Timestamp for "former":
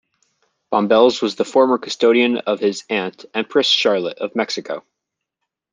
1.45-1.77